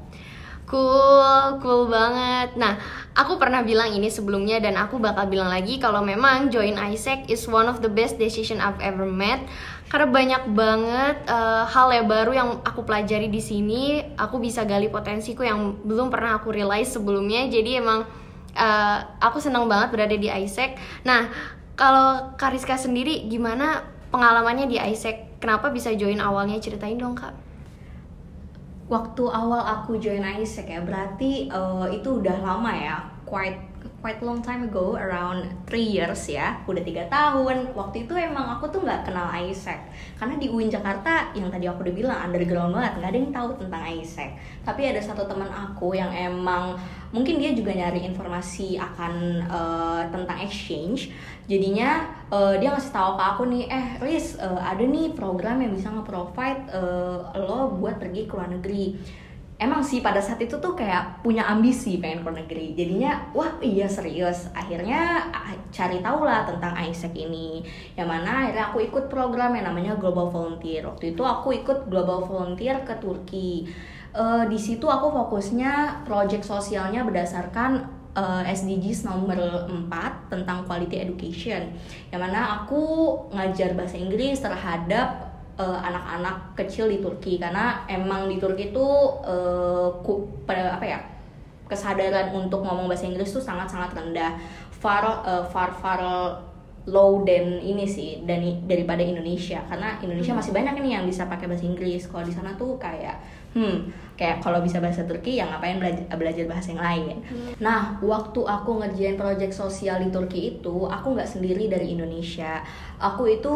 Cool, 0.72 1.60
cool 1.60 1.92
banget. 1.92 2.56
Nah, 2.56 2.80
aku 3.12 3.36
pernah 3.36 3.60
bilang 3.60 3.92
ini 3.92 4.08
sebelumnya 4.08 4.56
dan 4.56 4.80
aku 4.80 4.96
bakal 4.96 5.28
bilang 5.28 5.52
lagi 5.52 5.76
kalau 5.76 6.00
memang 6.00 6.48
join 6.48 6.80
ISEC 6.80 7.28
is 7.28 7.44
one 7.44 7.68
of 7.68 7.84
the 7.84 7.92
best 7.92 8.16
decision 8.16 8.56
I've 8.56 8.80
ever 8.80 9.04
made. 9.04 9.44
Karena 9.92 10.08
banyak 10.08 10.42
banget 10.56 11.28
uh, 11.28 11.68
hal 11.68 11.92
yang 11.92 12.08
baru 12.08 12.32
yang 12.32 12.48
aku 12.64 12.88
pelajari 12.88 13.28
di 13.28 13.44
sini, 13.44 14.00
aku 14.16 14.40
bisa 14.40 14.64
gali 14.64 14.88
potensiku 14.88 15.44
yang 15.44 15.76
belum 15.84 16.08
pernah 16.08 16.40
aku 16.40 16.48
realize 16.48 16.88
sebelumnya. 16.88 17.52
Jadi 17.52 17.76
emang 17.76 18.08
uh, 18.56 18.98
aku 19.20 19.44
senang 19.44 19.68
banget 19.68 19.92
berada 19.92 20.16
di 20.16 20.32
ISEC. 20.32 20.80
Nah, 21.04 21.28
kalau 21.76 22.32
Kariska 22.40 22.80
sendiri 22.80 23.28
gimana 23.28 23.84
pengalamannya 24.08 24.72
di 24.72 24.80
ISEC? 24.80 25.36
Kenapa 25.36 25.68
bisa 25.68 25.92
join 25.92 26.16
awalnya? 26.16 26.56
Ceritain 26.64 26.96
dong, 26.96 27.12
Kak 27.12 27.51
waktu 28.92 29.24
awal 29.24 29.64
aku 29.64 29.96
join 29.96 30.20
ISEC 30.20 30.68
ya 30.68 30.84
berarti 30.84 31.48
uh, 31.48 31.88
itu 31.88 32.20
udah 32.20 32.36
lama 32.44 32.72
ya 32.76 33.00
quite 33.24 33.71
quite 34.02 34.18
long 34.18 34.42
time 34.42 34.66
ago 34.66 34.98
around 34.98 35.46
three 35.70 35.86
years 35.86 36.26
ya 36.26 36.58
udah 36.66 36.82
tiga 36.82 37.06
tahun. 37.06 37.70
Waktu 37.70 38.04
itu 38.04 38.18
emang 38.18 38.58
aku 38.58 38.66
tuh 38.68 38.82
nggak 38.82 39.06
kenal 39.06 39.30
ISEC 39.30 39.78
karena 40.18 40.34
di 40.36 40.50
UIN 40.50 40.66
Jakarta 40.66 41.30
yang 41.38 41.48
tadi 41.48 41.70
aku 41.70 41.86
udah 41.86 41.94
bilang 41.94 42.18
underground 42.18 42.74
banget 42.74 42.92
nggak 42.98 43.10
ada 43.14 43.18
yang 43.22 43.30
tahu 43.30 43.48
tentang 43.62 43.82
ISEC 43.94 44.30
tapi 44.66 44.82
ada 44.90 44.98
satu 44.98 45.22
teman 45.30 45.48
aku 45.48 45.94
yang 45.94 46.10
emang 46.10 46.74
mungkin 47.14 47.38
dia 47.38 47.54
juga 47.54 47.70
nyari 47.70 48.02
informasi 48.02 48.74
akan 48.74 49.46
uh, 49.46 50.02
tentang 50.10 50.42
exchange. 50.42 51.14
Jadinya 51.46 52.10
uh, 52.26 52.58
dia 52.58 52.74
ngasih 52.74 52.90
tahu 52.90 53.14
ke 53.14 53.22
aku 53.22 53.42
nih 53.46 53.64
eh 53.70 53.86
Riz 54.02 54.34
uh, 54.42 54.58
ada 54.58 54.82
nih 54.82 55.14
program 55.14 55.62
yang 55.62 55.78
bisa 55.78 55.94
nge-provide 55.94 56.74
uh, 56.74 57.38
lo 57.38 57.78
buat 57.78 58.02
pergi 58.02 58.26
ke 58.26 58.34
luar 58.34 58.50
negeri 58.50 58.98
emang 59.62 59.80
sih 59.86 60.02
pada 60.02 60.18
saat 60.18 60.42
itu 60.42 60.58
tuh 60.58 60.74
kayak 60.74 61.22
punya 61.22 61.46
ambisi 61.46 62.02
pengen 62.02 62.26
ke 62.26 62.30
negeri. 62.42 62.66
Jadinya 62.74 63.30
wah 63.30 63.54
iya 63.62 63.86
serius. 63.86 64.50
Akhirnya 64.50 65.30
ah, 65.30 65.54
cari 65.70 66.02
tahu 66.02 66.26
lah 66.26 66.42
tentang 66.42 66.74
ISEC 66.74 67.14
ini. 67.14 67.62
Yang 67.94 68.08
mana 68.10 68.30
akhirnya 68.44 68.64
aku 68.74 68.78
ikut 68.82 69.04
program 69.06 69.54
yang 69.54 69.70
namanya 69.70 69.94
Global 69.94 70.28
Volunteer. 70.34 70.82
Waktu 70.90 71.14
itu 71.14 71.22
aku 71.22 71.54
ikut 71.54 71.86
Global 71.86 72.26
Volunteer 72.26 72.82
ke 72.82 72.98
Turki. 72.98 73.70
Uh, 74.12 74.44
di 74.44 74.60
situ 74.60 74.84
aku 74.84 75.08
fokusnya 75.08 76.04
project 76.04 76.44
sosialnya 76.44 77.00
berdasarkan 77.00 78.02
uh, 78.12 78.44
SDGs 78.44 79.08
nomor 79.08 79.40
4 79.68 79.88
tentang 80.28 80.68
quality 80.68 81.00
education. 81.00 81.72
Yang 82.12 82.20
mana 82.20 82.60
aku 82.60 82.84
ngajar 83.32 83.72
bahasa 83.72 83.96
Inggris 83.96 84.44
terhadap 84.44 85.31
uh, 85.58 85.78
anak-anak 85.82 86.56
kecil 86.56 86.88
di 86.88 87.02
Turki. 87.02 87.40
Karena 87.40 87.84
emang 87.88 88.28
di 88.28 88.36
Turki 88.36 88.70
itu 88.70 88.86
uh, 89.24 89.88
ku, 90.04 90.28
pada 90.44 90.76
apa 90.76 90.84
ya 90.86 91.00
kesadaran 91.66 92.36
untuk 92.36 92.60
ngomong 92.60 92.84
bahasa 92.84 93.08
Inggris 93.08 93.32
tuh 93.32 93.42
sangat-sangat 93.42 93.96
rendah. 93.96 94.36
Far 94.70 95.24
uh, 95.24 95.46
far 95.46 95.72
far 95.72 96.00
low 96.90 97.22
dan 97.22 97.62
ini 97.62 97.86
sih 97.86 98.26
dan 98.26 98.42
daripada 98.66 99.02
Indonesia. 99.04 99.62
Karena 99.70 99.98
Indonesia 100.02 100.34
hmm. 100.34 100.40
masih 100.42 100.52
banyak 100.54 100.74
nih 100.82 100.92
yang 100.98 101.04
bisa 101.06 101.30
pakai 101.30 101.46
bahasa 101.46 101.62
Inggris. 101.62 102.10
Kalau 102.10 102.24
di 102.26 102.34
sana 102.34 102.58
tuh 102.58 102.74
kayak 102.78 103.22
hmm 103.52 104.10
kayak 104.12 104.38
kalau 104.44 104.62
bisa 104.62 104.78
bahasa 104.78 105.02
Turki 105.02 105.40
ya 105.40 105.48
ngapain 105.50 105.82
belajar, 105.82 106.04
belajar 106.14 106.44
bahasa 106.46 106.68
yang 106.70 106.84
lain? 106.84 107.16
Hmm. 107.26 107.52
nah 107.58 107.98
waktu 107.98 108.38
aku 108.44 108.78
ngerjain 108.84 109.16
project 109.18 109.50
sosial 109.56 109.98
di 109.98 110.14
Turki 110.14 110.56
itu 110.56 110.86
aku 110.86 111.16
nggak 111.16 111.26
sendiri 111.26 111.66
dari 111.66 111.96
Indonesia. 111.96 112.62
Aku 113.02 113.26
itu 113.26 113.50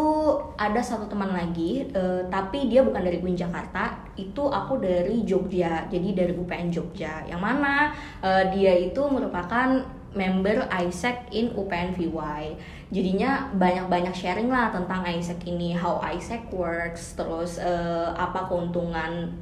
ada 0.58 0.82
satu 0.82 1.06
teman 1.06 1.30
lagi 1.30 1.86
uh, 1.94 2.26
tapi 2.26 2.66
dia 2.66 2.82
bukan 2.82 2.98
dari 2.98 3.22
UIN 3.22 3.38
Jakarta. 3.38 4.10
Itu 4.18 4.50
aku 4.50 4.82
dari 4.82 5.22
Jogja 5.22 5.86
jadi 5.86 6.08
dari 6.24 6.32
UPN 6.34 6.72
Jogja. 6.72 7.22
Yang 7.30 7.40
mana 7.42 7.94
uh, 8.24 8.44
dia 8.50 8.74
itu 8.74 9.02
merupakan 9.06 9.95
member 10.14 10.68
ISEC 10.70 11.32
in 11.32 11.50
UPN 11.56 11.96
VY 11.96 12.54
jadinya 12.92 13.50
banyak-banyak 13.56 14.14
sharing 14.14 14.46
lah 14.46 14.70
tentang 14.70 15.02
ISEC 15.02 15.42
ini 15.50 15.74
how 15.74 15.98
ISEC 15.98 16.46
works 16.54 17.18
terus 17.18 17.58
uh, 17.58 18.14
apa 18.14 18.46
keuntungan 18.46 19.34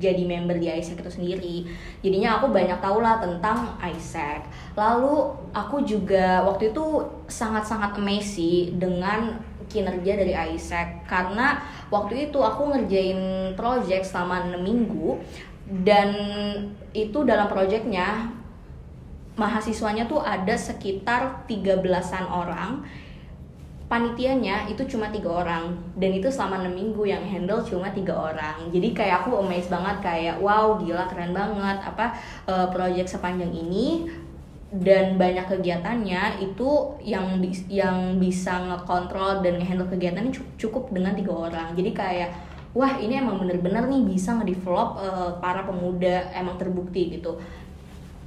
jadi 0.00 0.24
member 0.24 0.56
di 0.56 0.72
ISEC 0.72 1.04
itu 1.04 1.12
sendiri. 1.12 1.56
Jadinya 2.00 2.40
aku 2.40 2.48
banyak 2.48 2.80
tahu 2.80 3.04
lah 3.04 3.20
tentang 3.20 3.76
ISEC 3.84 4.48
lalu 4.74 5.36
aku 5.52 5.84
juga 5.84 6.40
waktu 6.48 6.72
itu 6.72 7.04
sangat-sangat 7.28 8.00
amazing 8.00 8.80
dengan 8.80 9.38
kinerja 9.70 10.18
dari 10.18 10.34
ISEC 10.34 11.06
karena 11.06 11.62
waktu 11.94 12.26
itu 12.32 12.42
aku 12.42 12.74
ngerjain 12.74 13.54
project 13.54 14.02
selama 14.02 14.50
6 14.50 14.58
minggu 14.58 15.22
dan 15.86 16.10
itu 16.90 17.22
dalam 17.22 17.46
projectnya 17.46 18.34
mahasiswanya 19.40 20.04
tuh 20.04 20.20
ada 20.20 20.52
sekitar 20.52 21.48
13-an 21.48 22.28
orang. 22.28 22.84
Panitianya 23.90 24.70
itu 24.70 24.86
cuma 24.86 25.10
tiga 25.10 25.42
orang 25.42 25.74
dan 25.98 26.14
itu 26.14 26.30
selama 26.30 26.62
enam 26.62 26.78
minggu 26.78 27.10
yang 27.10 27.26
handle 27.26 27.58
cuma 27.66 27.90
tiga 27.90 28.14
orang. 28.14 28.70
Jadi 28.70 28.94
kayak 28.94 29.26
aku 29.26 29.42
amazed 29.42 29.66
banget 29.66 29.98
kayak 29.98 30.36
wow 30.38 30.78
gila 30.78 31.10
keren 31.10 31.34
banget 31.34 31.82
apa 31.82 32.14
uh, 32.46 32.70
project 32.70 33.10
sepanjang 33.10 33.50
ini. 33.50 34.06
Dan 34.70 35.18
banyak 35.18 35.50
kegiatannya 35.50 36.46
itu 36.46 36.94
yang 37.02 37.42
yang 37.66 38.22
bisa 38.22 38.62
ngekontrol 38.70 39.42
dan 39.42 39.58
ngehandle 39.58 39.90
kegiatannya 39.90 40.30
cukup 40.54 40.94
dengan 40.94 41.18
tiga 41.18 41.50
orang. 41.50 41.74
Jadi 41.74 41.90
kayak 41.90 42.30
wah 42.70 42.94
ini 43.02 43.18
emang 43.18 43.42
bener-bener 43.42 43.90
nih 43.90 44.06
bisa 44.06 44.38
ngedevelop 44.38 45.02
uh, 45.02 45.30
para 45.42 45.66
pemuda 45.66 46.30
emang 46.30 46.54
terbukti 46.54 47.18
gitu 47.18 47.42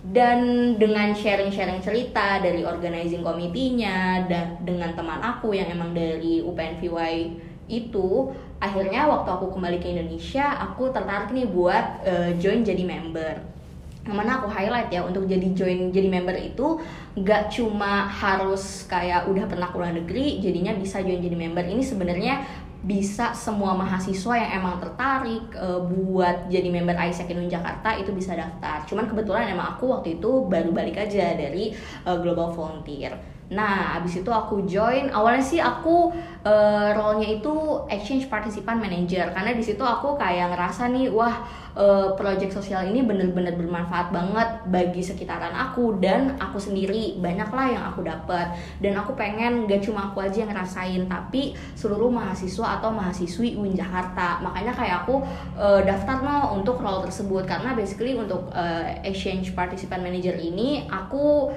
dan 0.03 0.39
dengan 0.75 1.15
sharing-sharing 1.15 1.79
cerita 1.79 2.43
dari 2.43 2.67
organizing 2.67 3.23
komitinya 3.23 4.27
dan 4.27 4.59
dengan 4.59 4.91
teman 4.91 5.23
aku 5.23 5.55
yang 5.55 5.71
emang 5.71 5.95
dari 5.95 6.43
UPNVY 6.43 7.39
itu 7.71 8.35
akhirnya 8.59 9.07
waktu 9.07 9.29
aku 9.31 9.55
kembali 9.55 9.79
ke 9.79 9.95
Indonesia 9.95 10.59
aku 10.59 10.91
tertarik 10.91 11.31
nih 11.31 11.47
buat 11.47 12.03
uh, 12.03 12.31
join 12.35 12.67
jadi 12.67 12.83
member. 12.83 13.55
Yang 14.03 14.15
mana 14.19 14.43
aku 14.43 14.51
highlight 14.51 14.91
ya 14.91 15.07
untuk 15.07 15.23
jadi 15.23 15.55
join 15.55 15.95
jadi 15.95 16.11
member 16.11 16.35
itu 16.35 16.83
gak 17.23 17.55
cuma 17.55 18.03
harus 18.11 18.83
kayak 18.91 19.31
udah 19.31 19.47
pernah 19.47 19.71
ke 19.71 19.79
luar 19.79 19.95
negeri 19.95 20.43
jadinya 20.43 20.75
bisa 20.75 20.99
join 20.99 21.23
jadi 21.23 21.39
member. 21.39 21.63
Ini 21.63 21.79
sebenarnya 21.79 22.62
bisa 22.83 23.31
semua 23.31 23.71
mahasiswa 23.79 24.35
yang 24.35 24.59
emang 24.59 24.75
tertarik 24.83 25.55
uh, 25.55 25.79
buat 25.87 26.51
jadi 26.51 26.67
member 26.67 26.99
ISEC 26.99 27.31
Indonesia 27.31 27.63
Jakarta 27.63 27.95
itu 27.95 28.11
bisa 28.11 28.35
daftar. 28.35 28.83
Cuman 28.83 29.07
kebetulan 29.07 29.47
emang 29.55 29.79
aku 29.79 29.87
waktu 29.87 30.19
itu 30.19 30.43
baru 30.51 30.75
balik 30.75 30.99
aja 30.99 31.31
dari 31.31 31.71
uh, 32.03 32.19
Global 32.19 32.51
Volunteer. 32.51 33.32
Nah, 33.53 34.01
abis 34.01 34.25
itu 34.25 34.31
aku 34.33 34.65
join. 34.65 35.13
Awalnya 35.13 35.43
sih 35.45 35.61
aku 35.61 36.09
uh, 36.41 36.89
role-nya 36.97 37.37
itu 37.37 37.53
exchange 37.87 38.27
participant 38.27 38.81
manager 38.81 39.29
karena 39.29 39.53
di 39.53 39.61
situ 39.61 39.85
aku 39.85 40.17
kayak 40.17 40.57
ngerasa 40.57 40.89
nih, 40.89 41.13
wah 41.13 41.45
uh, 41.77 42.17
project 42.17 42.53
sosial 42.57 42.89
ini 42.89 43.05
bener-bener 43.05 43.53
bermanfaat 43.53 44.09
banget 44.09 44.49
bagi 44.69 45.05
sekitaran 45.05 45.53
aku 45.53 46.01
dan 46.01 46.35
aku 46.41 46.57
sendiri. 46.57 47.21
Banyak 47.21 47.49
lah 47.53 47.67
yang 47.69 47.83
aku 47.93 48.01
dapat 48.01 48.57
dan 48.81 48.97
aku 48.97 49.13
pengen 49.13 49.69
gak 49.69 49.85
cuma 49.85 50.09
aku 50.09 50.25
aja 50.25 50.43
yang 50.43 50.51
ngerasain, 50.51 51.05
tapi 51.05 51.53
seluruh 51.77 52.09
mahasiswa 52.09 52.81
atau 52.81 52.89
mahasiswi 52.89 53.53
UIN 53.53 53.77
Jakarta. 53.77 54.41
Makanya 54.41 54.73
kayak 54.73 55.05
aku 55.05 55.21
uh, 55.57 55.81
daftar 55.85 56.25
no 56.25 56.57
untuk 56.57 56.81
role 56.81 57.05
tersebut 57.05 57.45
karena 57.45 57.77
basically 57.77 58.17
untuk 58.17 58.49
uh, 58.53 58.89
exchange 59.05 59.53
participant 59.53 60.01
manager 60.01 60.33
ini 60.33 60.89
aku 60.89 61.53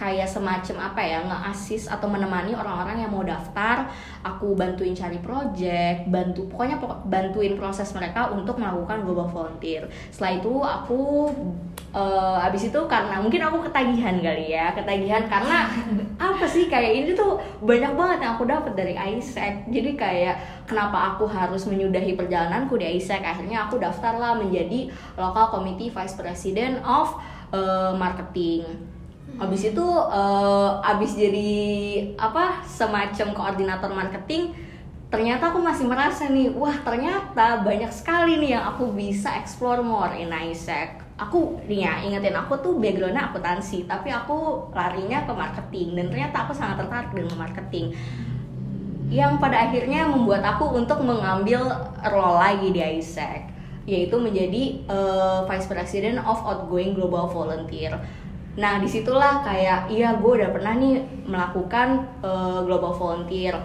kayak 0.00 0.24
semacam 0.24 0.88
apa 0.88 1.00
ya 1.04 1.20
nge-assist 1.28 1.92
atau 1.92 2.08
menemani 2.08 2.56
orang-orang 2.56 3.04
yang 3.04 3.12
mau 3.12 3.20
daftar. 3.20 3.92
Aku 4.24 4.56
bantuin 4.56 4.96
cari 4.96 5.20
project 5.20 6.08
bantu 6.08 6.48
pokoknya 6.48 6.80
bantuin 7.04 7.60
proses 7.60 7.92
mereka 7.92 8.32
untuk 8.32 8.56
melakukan 8.56 9.04
global 9.04 9.28
volunteer. 9.28 9.84
Setelah 10.08 10.32
itu 10.40 10.52
aku 10.64 11.00
uh, 11.94 12.46
abis 12.46 12.70
itu 12.70 12.80
karena 12.86 13.18
mungkin 13.18 13.42
aku 13.42 13.66
ketagihan 13.68 14.16
kali 14.18 14.54
ya 14.54 14.72
ketagihan 14.74 15.26
karena 15.26 15.68
apa 16.30 16.44
sih 16.46 16.70
kayak 16.70 17.04
ini 17.04 17.10
tuh 17.12 17.38
banyak 17.62 17.92
banget 17.94 18.18
yang 18.22 18.32
aku 18.38 18.44
dapat 18.46 18.72
dari 18.74 18.94
ISEC 18.94 19.68
jadi 19.70 19.90
kayak 19.98 20.36
kenapa 20.66 21.14
aku 21.14 21.26
harus 21.26 21.66
menyudahi 21.66 22.14
perjalananku 22.14 22.78
di 22.78 22.86
ISEC 22.98 23.22
akhirnya 23.22 23.66
aku 23.66 23.82
daftarlah 23.82 24.38
menjadi 24.38 24.90
local 25.18 25.50
committee 25.50 25.90
vice 25.90 26.14
president 26.14 26.78
of 26.86 27.14
uh, 27.50 27.92
marketing 27.94 28.64
Habis 29.40 29.72
itu 29.72 29.86
eh, 30.12 30.70
abis 30.84 31.16
jadi 31.16 31.52
apa 32.20 32.64
semacam 32.68 33.28
koordinator 33.32 33.90
marketing 33.92 34.52
ternyata 35.10 35.50
aku 35.50 35.58
masih 35.58 35.90
merasa 35.90 36.30
nih 36.30 36.54
wah 36.54 36.76
ternyata 36.86 37.66
banyak 37.66 37.90
sekali 37.90 38.38
nih 38.38 38.54
yang 38.54 38.64
aku 38.70 38.94
bisa 38.94 39.34
explore 39.42 39.82
more 39.82 40.14
in 40.14 40.30
ISEC 40.30 41.02
aku 41.20 41.60
nih 41.68 41.84
ya 41.84 41.92
ingetin 42.00 42.32
aku 42.32 42.56
tuh 42.64 42.80
backgroundnya 42.80 43.28
akuntansi 43.28 43.84
tapi 43.84 44.08
aku 44.08 44.72
larinya 44.72 45.28
ke 45.28 45.32
marketing 45.36 45.88
dan 45.92 46.06
ternyata 46.08 46.36
aku 46.48 46.52
sangat 46.56 46.80
tertarik 46.80 47.12
dengan 47.12 47.36
marketing. 47.36 47.92
Yang 49.10 49.32
pada 49.42 49.66
akhirnya 49.66 50.06
membuat 50.06 50.46
aku 50.46 50.70
untuk 50.78 51.02
mengambil 51.02 51.66
role 52.08 52.38
lagi 52.40 52.72
di 52.72 52.80
ISEC 52.80 53.52
yaitu 53.84 54.16
menjadi 54.16 54.86
eh, 54.86 55.38
Vice 55.44 55.68
President 55.68 56.22
of 56.22 56.40
Outgoing 56.40 56.96
Global 56.96 57.28
Volunteer 57.28 57.98
nah 58.60 58.76
di 58.76 58.84
situlah 58.84 59.40
kayak 59.40 59.88
iya 59.88 60.12
gue 60.20 60.32
udah 60.36 60.52
pernah 60.52 60.76
nih 60.76 61.00
melakukan 61.24 62.04
eh, 62.20 62.60
Global 62.68 62.92
Volunteer. 62.92 63.56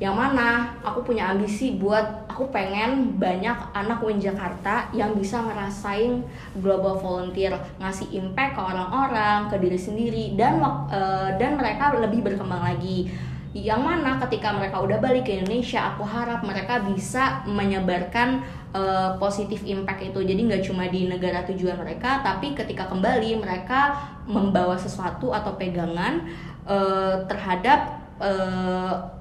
Yang 0.00 0.16
mana 0.16 0.80
aku 0.80 1.12
punya 1.12 1.28
ambisi 1.28 1.76
buat 1.76 2.24
aku 2.40 2.48
pengen 2.48 3.20
banyak 3.20 3.52
anak 3.76 4.00
UIN 4.00 4.16
Jakarta 4.16 4.88
yang 4.96 5.12
bisa 5.12 5.44
ngerasain 5.44 6.24
global 6.56 6.96
volunteer 6.96 7.52
ngasih 7.76 8.08
impact 8.16 8.56
ke 8.56 8.62
orang-orang 8.64 9.52
ke 9.52 9.60
diri 9.60 9.76
sendiri 9.76 10.24
dan 10.40 10.56
eh, 10.88 11.36
dan 11.36 11.60
mereka 11.60 11.92
lebih 12.00 12.24
berkembang 12.24 12.64
lagi 12.64 13.12
yang 13.50 13.82
mana 13.82 14.14
ketika 14.22 14.54
mereka 14.54 14.78
udah 14.78 15.02
balik 15.02 15.26
ke 15.26 15.42
Indonesia 15.42 15.90
aku 15.90 16.06
harap 16.06 16.46
mereka 16.46 16.78
bisa 16.86 17.42
menyebarkan 17.50 18.46
eh, 18.70 19.10
positif 19.18 19.66
impact 19.66 20.14
itu. 20.14 20.22
Jadi 20.22 20.40
nggak 20.46 20.62
cuma 20.70 20.86
di 20.86 21.10
negara 21.10 21.42
tujuan 21.50 21.74
mereka 21.82 22.22
tapi 22.22 22.54
ketika 22.54 22.86
kembali 22.86 23.42
mereka 23.42 23.98
membawa 24.30 24.78
sesuatu 24.78 25.34
atau 25.34 25.58
pegangan 25.58 26.30
eh, 26.62 27.26
terhadap 27.26 27.98
eh, 28.22 29.19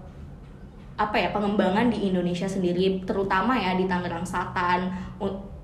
apa 1.00 1.15
ya 1.15 1.32
pengembangan 1.32 1.88
di 1.88 2.12
Indonesia 2.12 2.44
sendiri 2.44 3.08
terutama 3.08 3.56
ya 3.56 3.79
di 3.79 3.88
Tangerang 3.88 4.27
Selatan. 4.27 4.91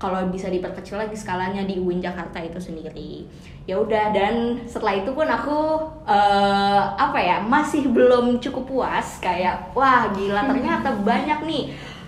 Kalau 0.00 0.28
bisa 0.32 0.48
diperkecil 0.48 0.96
lagi 0.96 1.12
skalanya 1.12 1.64
di 1.68 1.76
UIN 1.76 2.00
Jakarta 2.00 2.40
itu 2.40 2.56
sendiri. 2.56 3.28
Ya 3.68 3.76
udah 3.76 4.16
dan 4.16 4.64
setelah 4.64 4.96
itu 4.96 5.12
pun 5.12 5.28
aku 5.28 5.60
eh, 6.08 6.82
apa 6.96 7.20
ya 7.20 7.44
masih 7.44 7.92
belum 7.92 8.40
cukup 8.40 8.64
puas 8.64 9.20
kayak 9.20 9.76
wah 9.76 10.08
gila 10.16 10.48
ternyata 10.48 10.96
banyak 11.04 11.44
nih 11.44 11.64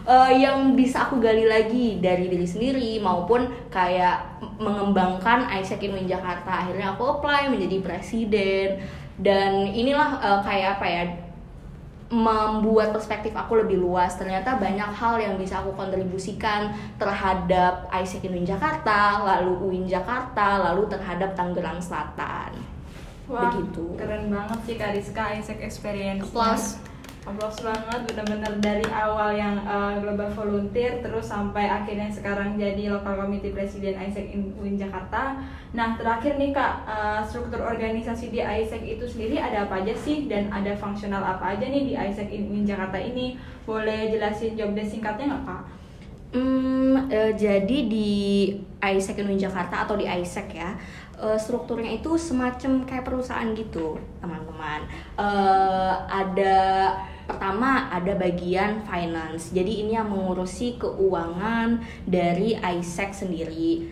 eh, 0.08 0.32
yang 0.40 0.72
bisa 0.72 1.04
aku 1.04 1.20
gali 1.20 1.44
lagi 1.44 2.00
dari 2.00 2.32
diri 2.32 2.48
sendiri 2.48 2.96
maupun 3.04 3.44
kayak 3.68 4.40
mengembangkan 4.56 5.52
Isaac 5.52 5.84
in 5.84 6.08
Jakarta. 6.08 6.64
Akhirnya 6.64 6.96
aku 6.96 7.20
apply 7.20 7.52
menjadi 7.52 7.76
presiden. 7.84 8.80
Dan 9.20 9.68
inilah 9.68 10.16
eh, 10.16 10.40
kayak 10.48 10.80
apa 10.80 10.86
ya 10.88 11.27
membuat 12.08 12.96
perspektif 12.96 13.36
aku 13.36 13.60
lebih 13.60 13.76
luas 13.84 14.16
ternyata 14.16 14.56
banyak 14.56 14.90
hal 14.96 15.20
yang 15.20 15.36
bisa 15.36 15.60
aku 15.60 15.76
kontribusikan 15.76 16.72
terhadap 16.96 17.84
Isaac 17.92 18.24
in 18.24 18.48
Jakarta 18.48 19.20
lalu 19.20 19.52
UIN 19.68 19.84
Jakarta 19.84 20.72
lalu 20.72 20.88
terhadap 20.88 21.36
Tangerang 21.36 21.76
Selatan 21.76 22.78
Wah, 23.28 23.52
Begitu. 23.52 23.92
keren 24.00 24.32
banget 24.32 24.58
sih 24.64 24.74
Kak 24.80 24.96
Rizka 24.96 25.36
Isaac 25.36 25.60
Experience. 25.60 26.24
Applause. 26.24 26.80
Applause 27.28 27.60
banget, 27.60 28.00
bener-bener 28.08 28.52
dari 28.56 28.88
awal 28.88 29.36
yang 29.36 29.60
uh, 29.68 30.00
Global 30.00 30.32
Volunteer 30.32 31.04
terus 31.04 31.28
sampai 31.28 31.68
akhirnya 31.68 32.08
sekarang 32.08 32.56
jadi 32.56 32.88
Local 32.88 33.20
Committee 33.20 33.52
Presiden 33.52 34.00
in 34.00 34.56
UIN 34.56 34.80
Jakarta. 34.80 35.36
Nah, 35.76 35.92
terakhir 36.00 36.40
nih 36.40 36.56
Kak, 36.56 36.88
uh, 36.88 37.20
struktur 37.20 37.60
organisasi 37.60 38.32
di 38.32 38.40
Isaac 38.40 38.80
itu 38.80 39.04
sendiri 39.04 39.36
ada 39.36 39.68
apa 39.68 39.84
aja 39.84 39.92
sih 39.92 40.24
dan 40.24 40.48
ada 40.48 40.72
fungsional 40.72 41.20
apa 41.20 41.52
aja 41.52 41.68
nih 41.68 41.92
di 41.92 41.94
in 42.32 42.48
UIN 42.48 42.64
Jakarta 42.64 42.96
ini? 42.96 43.36
Boleh 43.68 44.08
jelasin 44.08 44.56
job 44.56 44.72
desk 44.72 44.96
singkatnya 44.96 45.28
nggak 45.28 45.44
Kak? 45.44 45.62
Hmm, 46.28 47.08
eh, 47.12 47.32
jadi 47.36 47.78
di 47.88 48.08
Isaac 48.80 49.16
in 49.20 49.40
Jakarta 49.40 49.88
atau 49.88 49.96
di 49.96 50.04
Isaac 50.04 50.52
ya 50.52 50.76
eh, 51.16 51.38
strukturnya 51.40 51.88
itu 51.88 52.20
semacam 52.20 52.84
kayak 52.84 53.04
perusahaan 53.04 53.48
gitu 53.56 53.96
teman-teman 54.20 54.84
Eh, 55.18 55.94
ada 56.06 56.56
pertama 57.28 57.92
ada 57.92 58.16
bagian 58.16 58.80
finance. 58.88 59.52
Jadi 59.52 59.84
ini 59.84 59.92
yang 60.00 60.08
mengurusi 60.08 60.80
keuangan 60.80 61.84
dari 62.08 62.56
Isaac 62.56 63.12
sendiri. 63.12 63.84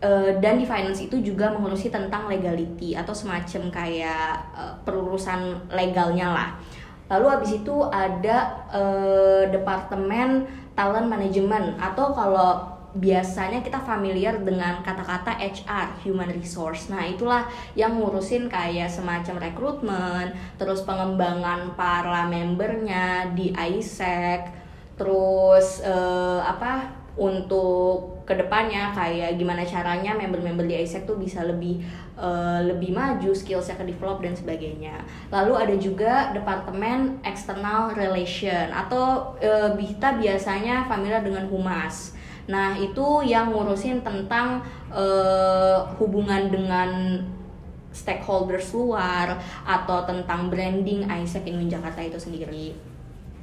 Eh, 0.00 0.32
dan 0.40 0.56
di 0.60 0.64
finance 0.68 1.00
itu 1.04 1.20
juga 1.20 1.52
mengurusi 1.52 1.92
tentang 1.92 2.28
legality 2.28 2.96
atau 2.96 3.16
semacam 3.16 3.72
kayak 3.72 4.32
eh, 4.52 4.74
perurusan 4.84 5.72
legalnya 5.72 6.28
lah. 6.28 6.48
Lalu 7.10 7.26
habis 7.26 7.50
itu 7.56 7.84
ada 7.88 8.68
eh, 8.70 9.42
departemen 9.48 10.44
talent 10.76 11.08
management. 11.08 11.80
Atau 11.80 12.12
kalau 12.12 12.69
biasanya 12.94 13.62
kita 13.62 13.78
familiar 13.82 14.40
dengan 14.42 14.82
kata-kata 14.82 15.38
HR 15.38 16.02
human 16.02 16.30
resource. 16.34 16.90
Nah, 16.90 17.06
itulah 17.06 17.46
yang 17.78 17.98
ngurusin 17.98 18.50
kayak 18.50 18.90
semacam 18.90 19.50
rekrutmen, 19.50 20.34
terus 20.58 20.82
pengembangan 20.82 21.78
para 21.78 22.26
membernya 22.26 23.30
di 23.34 23.54
ISEC, 23.54 24.50
terus 25.00 25.80
eh, 25.80 26.40
apa 26.44 27.00
untuk 27.16 28.22
ke 28.28 28.38
depannya 28.38 28.94
kayak 28.94 29.34
gimana 29.34 29.66
caranya 29.66 30.14
member-member 30.14 30.62
di 30.62 30.78
ISEC 30.78 31.08
tuh 31.08 31.18
bisa 31.18 31.42
lebih 31.42 31.82
eh, 32.14 32.60
lebih 32.68 32.94
maju 32.94 33.32
skillsnya 33.34 33.80
ke 33.80 33.84
develop 33.88 34.22
dan 34.22 34.36
sebagainya 34.36 35.02
lalu 35.32 35.52
ada 35.56 35.74
juga 35.80 36.30
departemen 36.30 37.18
external 37.26 37.96
relation 37.96 38.70
atau 38.70 39.34
eh, 39.42 39.74
kita 39.74 40.20
biasanya 40.20 40.86
familiar 40.86 41.24
dengan 41.24 41.48
humas 41.50 42.14
nah 42.48 42.78
itu 42.78 43.26
yang 43.26 43.52
ngurusin 43.52 44.00
tentang 44.00 44.64
eh, 44.92 45.78
hubungan 45.98 46.48
dengan 46.48 47.20
stakeholders 47.90 48.70
luar 48.70 49.34
atau 49.66 50.06
tentang 50.06 50.46
branding 50.46 51.10
ISEC 51.10 51.50
in 51.50 51.66
Jakarta 51.66 52.00
itu 52.06 52.22
sendiri 52.22 52.90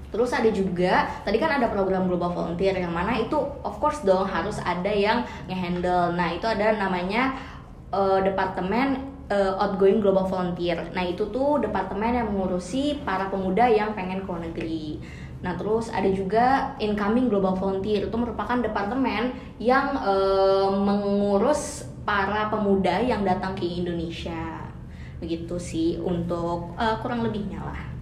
Terus 0.07 0.31
ada 0.31 0.47
juga 0.47 1.07
tadi 1.27 1.35
kan 1.35 1.59
ada 1.59 1.67
program 1.67 2.07
Global 2.07 2.31
Volunteer 2.31 2.79
yang 2.79 2.95
mana 2.95 3.19
itu 3.19 3.35
of 3.63 3.75
course 3.83 3.99
dong 4.07 4.23
harus 4.23 4.55
ada 4.63 4.87
yang 4.87 5.27
ngehandle. 5.51 6.15
Nah, 6.15 6.31
itu 6.31 6.47
ada 6.47 6.79
namanya 6.79 7.35
eh, 7.91 8.19
departemen 8.23 9.03
eh, 9.27 9.53
outgoing 9.59 9.99
Global 9.99 10.23
Volunteer. 10.23 10.79
Nah, 10.95 11.03
itu 11.03 11.27
tuh 11.27 11.59
departemen 11.59 12.23
yang 12.23 12.27
mengurusi 12.31 13.03
para 13.03 13.27
pemuda 13.27 13.67
yang 13.67 13.91
pengen 13.91 14.23
ke 14.23 14.27
luar 14.31 14.41
negeri. 14.47 15.03
Nah, 15.37 15.53
terus 15.53 15.93
ada 15.93 16.09
juga 16.09 16.73
incoming 16.81 17.29
Global 17.29 17.53
Volunteer 17.53 18.09
itu 18.09 18.17
merupakan 18.17 18.57
departemen 18.57 19.37
yang 19.61 19.93
eh, 20.01 20.69
mengurus 20.73 21.85
para 22.07 22.49
pemuda 22.49 23.03
yang 23.03 23.21
datang 23.21 23.53
ke 23.53 23.65
Indonesia. 23.67 24.65
Begitu 25.21 25.55
sih 25.61 25.89
untuk 26.01 26.73
eh, 26.77 26.95
kurang 27.05 27.21
lebihnya 27.21 27.61
lah. 27.61 27.96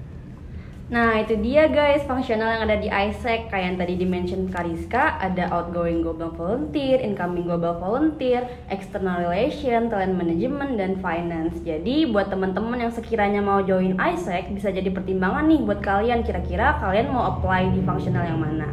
Nah 0.85 1.17
itu 1.17 1.33
dia 1.41 1.65
guys 1.65 2.05
fungsional 2.05 2.45
yang 2.45 2.69
ada 2.69 2.77
di 2.77 2.93
ISEC 2.93 3.49
Kayak 3.49 3.65
yang 3.73 3.77
tadi 3.81 3.93
dimention 3.97 4.41
Kariska 4.53 5.17
Ada 5.17 5.49
outgoing 5.49 6.05
global 6.05 6.29
volunteer, 6.29 7.01
incoming 7.01 7.49
global 7.49 7.81
volunteer 7.81 8.45
External 8.69 9.25
relation, 9.25 9.89
talent 9.89 10.13
management, 10.13 10.77
dan 10.77 11.01
finance. 11.01 11.57
Jadi 11.65 12.05
buat 12.13 12.29
teman-teman 12.29 12.85
yang 12.85 12.93
sekiranya 12.93 13.41
mau 13.41 13.65
join 13.65 13.97
ISEC 13.97 14.53
Bisa 14.53 14.69
jadi 14.69 14.93
pertimbangan 14.93 15.49
nih 15.49 15.65
buat 15.65 15.81
kalian. 15.81 16.21
Kira-kira 16.21 16.77
kalian 16.77 17.09
mau 17.09 17.33
apply 17.33 17.73
di 17.73 17.81
fungsional 17.81 18.21
yang 18.21 18.37
mana 18.37 18.69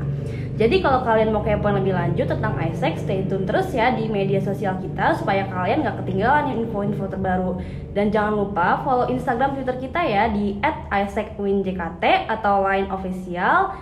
jadi 0.52 0.84
kalau 0.84 1.00
kalian 1.00 1.32
mau 1.32 1.40
kepoin 1.40 1.80
lebih 1.80 1.96
lanjut 1.96 2.28
tentang 2.28 2.52
ISEC, 2.60 3.00
stay 3.00 3.24
tune 3.24 3.48
terus 3.48 3.72
ya 3.72 3.96
di 3.96 4.04
media 4.04 4.36
sosial 4.36 4.76
kita 4.84 5.16
supaya 5.16 5.48
kalian 5.48 5.80
nggak 5.80 6.04
ketinggalan 6.04 6.60
info-info 6.60 7.08
terbaru. 7.08 7.56
Dan 7.96 8.12
jangan 8.12 8.36
lupa 8.36 8.84
follow 8.84 9.08
Instagram 9.08 9.56
Twitter 9.56 9.80
kita 9.80 10.04
ya 10.04 10.28
di 10.28 10.60
@isecwinjkt 10.92 12.04
atau 12.28 12.68
line 12.68 12.84
official 12.92 13.80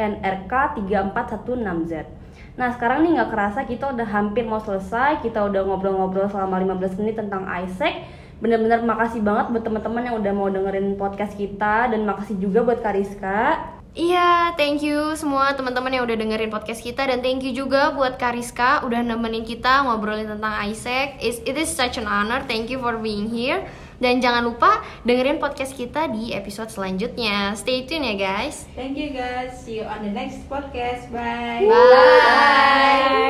@nrk3416z. 0.00 2.08
Nah 2.56 2.72
sekarang 2.72 3.04
nih 3.04 3.20
nggak 3.20 3.28
kerasa 3.28 3.68
kita 3.68 3.92
udah 3.92 4.08
hampir 4.08 4.48
mau 4.48 4.64
selesai, 4.64 5.20
kita 5.20 5.44
udah 5.44 5.60
ngobrol-ngobrol 5.68 6.24
selama 6.32 6.56
15 6.56 6.96
menit 7.04 7.20
tentang 7.20 7.44
ISEC. 7.44 8.08
Bener-bener 8.40 8.80
makasih 8.80 9.20
banget 9.20 9.52
buat 9.52 9.60
teman-teman 9.60 10.08
yang 10.08 10.16
udah 10.24 10.32
mau 10.32 10.48
dengerin 10.48 10.96
podcast 10.96 11.36
kita 11.36 11.92
dan 11.92 12.08
makasih 12.08 12.40
juga 12.40 12.64
buat 12.64 12.80
Kariska. 12.80 13.76
Iya, 13.98 14.54
thank 14.54 14.78
you 14.78 15.18
semua 15.18 15.58
teman-teman 15.58 15.90
yang 15.90 16.06
udah 16.06 16.14
dengerin 16.14 16.54
podcast 16.54 16.78
kita 16.78 17.02
dan 17.02 17.18
thank 17.18 17.42
you 17.42 17.50
juga 17.50 17.90
buat 17.90 18.14
Kariska 18.14 18.86
udah 18.86 19.02
nemenin 19.02 19.42
kita 19.42 19.82
ngobrolin 19.82 20.30
tentang 20.30 20.54
Isaac. 20.70 21.18
It's- 21.18 21.42
It 21.42 21.58
is 21.58 21.66
such 21.66 21.98
an 21.98 22.06
honor. 22.06 22.46
Thank 22.46 22.70
you 22.70 22.78
for 22.78 22.94
being 22.94 23.26
here. 23.26 23.66
Dan 23.98 24.22
jangan 24.22 24.46
lupa 24.46 24.78
dengerin 25.02 25.42
podcast 25.42 25.74
kita 25.74 26.06
di 26.14 26.30
episode 26.30 26.70
selanjutnya. 26.70 27.58
Stay 27.58 27.82
tune 27.90 28.06
ya 28.06 28.14
guys. 28.14 28.70
Thank 28.78 28.94
you 28.94 29.10
guys. 29.10 29.58
See 29.58 29.82
you 29.82 29.84
on 29.90 30.06
the 30.06 30.14
next 30.14 30.46
podcast. 30.46 31.10
Bye. 31.10 31.66
Bye. 31.66 33.18